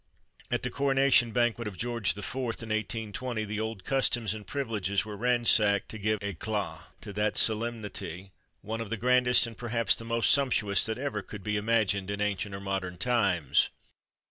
[0.49, 5.15] At the Coronation Banquet of George IV., in 1820, the old customs and privileges were
[5.15, 8.31] ransacked to give éclat to that solemnity,
[8.63, 12.19] one of the grandest, and perhaps, the most sumptuous that ever could he imagined in
[12.19, 13.69] ancient or modern times.